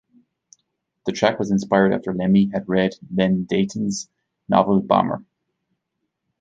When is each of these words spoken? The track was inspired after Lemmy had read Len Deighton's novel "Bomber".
The 1.05 1.11
track 1.11 1.37
was 1.37 1.51
inspired 1.51 1.93
after 1.93 2.11
Lemmy 2.11 2.49
had 2.51 2.67
read 2.67 2.95
Len 3.15 3.43
Deighton's 3.43 4.09
novel 4.49 4.81
"Bomber". 4.81 5.23